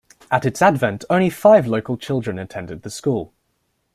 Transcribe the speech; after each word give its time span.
At 0.31 0.45
its 0.47 0.63
advent, 0.63 1.05
only 1.11 1.29
five 1.29 1.67
local 1.67 1.95
children 1.95 2.39
attended 2.39 2.81
the 2.81 2.89
school. 2.89 3.35